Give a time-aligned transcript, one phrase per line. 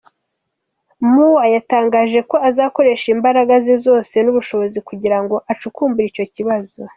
[1.11, 6.81] Mueller yatangaje ko azakoresha imbaraga ze zose n’ubushobozi kugira ngo acukumbure icyo kibazo.